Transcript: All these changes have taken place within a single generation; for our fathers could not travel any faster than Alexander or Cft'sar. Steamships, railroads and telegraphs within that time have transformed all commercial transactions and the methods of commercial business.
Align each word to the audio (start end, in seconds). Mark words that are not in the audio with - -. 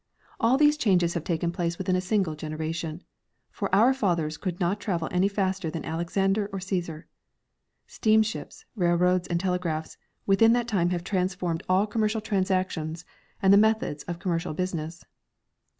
All 0.39 0.57
these 0.57 0.77
changes 0.77 1.13
have 1.13 1.23
taken 1.23 1.51
place 1.51 1.77
within 1.77 1.95
a 1.95 2.01
single 2.01 2.33
generation; 2.33 3.03
for 3.51 3.69
our 3.75 3.93
fathers 3.93 4.35
could 4.35 4.59
not 4.59 4.79
travel 4.79 5.07
any 5.11 5.27
faster 5.27 5.69
than 5.69 5.85
Alexander 5.85 6.49
or 6.51 6.57
Cft'sar. 6.57 7.03
Steamships, 7.85 8.65
railroads 8.75 9.27
and 9.27 9.39
telegraphs 9.39 9.97
within 10.25 10.53
that 10.53 10.67
time 10.67 10.89
have 10.89 11.03
transformed 11.03 11.61
all 11.69 11.85
commercial 11.85 12.19
transactions 12.19 13.05
and 13.43 13.53
the 13.53 13.57
methods 13.61 14.01
of 14.05 14.17
commercial 14.17 14.55
business. 14.55 15.05